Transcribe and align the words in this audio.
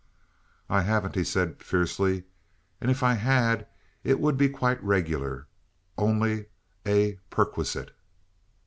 "I 0.67 0.81
haven't," 0.81 1.13
he 1.13 1.23
said 1.23 1.61
fiercely. 1.61 2.23
"And 2.81 2.89
if 2.89 3.03
I 3.03 3.13
had 3.13 3.67
it 4.03 4.19
would 4.19 4.35
be 4.35 4.49
quite 4.49 4.83
regular 4.83 5.45
only 5.95 6.47
a 6.87 7.19
perquisite." 7.29 7.95